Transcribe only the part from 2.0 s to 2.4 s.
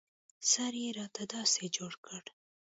کړ.